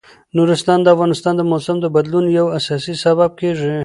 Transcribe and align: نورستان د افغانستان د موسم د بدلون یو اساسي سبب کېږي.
نورستان 0.35 0.79
د 0.83 0.87
افغانستان 0.95 1.33
د 1.37 1.41
موسم 1.51 1.77
د 1.81 1.85
بدلون 1.95 2.25
یو 2.37 2.45
اساسي 2.57 2.93
سبب 3.03 3.29
کېږي. 3.39 3.75